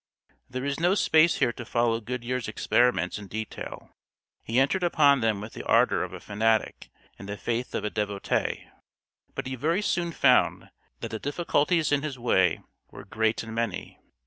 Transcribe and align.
There 0.49 0.65
is 0.65 0.79
no 0.79 0.95
space 0.95 1.35
here 1.35 1.53
to 1.53 1.63
follow 1.63 2.01
Goodyear's 2.01 2.47
experiments 2.47 3.19
in 3.19 3.27
detail. 3.27 3.91
He 4.43 4.59
entered 4.59 4.81
upon 4.81 5.19
them 5.21 5.39
with 5.39 5.53
the 5.53 5.61
ardor 5.63 6.01
of 6.03 6.11
a 6.11 6.19
fanatic 6.19 6.89
and 7.19 7.29
the 7.29 7.37
faith 7.37 7.75
of 7.75 7.83
a 7.83 7.91
devotee. 7.91 8.67
But 9.35 9.45
he 9.45 9.53
very 9.55 9.83
soon 9.83 10.11
found 10.11 10.71
that 11.01 11.11
the 11.11 11.19
difficulties 11.19 11.91
in 11.91 12.01
his 12.01 12.17
way 12.17 12.61
were 12.89 13.05
great 13.05 13.43
and 13.43 13.53
many. 13.53 13.99